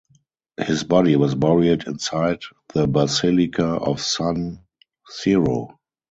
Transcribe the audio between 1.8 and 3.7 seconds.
inside the Basilica